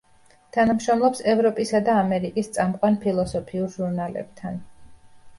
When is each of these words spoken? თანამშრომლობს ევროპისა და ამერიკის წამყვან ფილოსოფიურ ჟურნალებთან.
თანამშრომლობს 0.55 1.19
ევროპისა 1.33 1.81
და 1.89 1.97
ამერიკის 2.03 2.49
წამყვან 2.55 2.97
ფილოსოფიურ 3.03 3.69
ჟურნალებთან. 3.75 4.57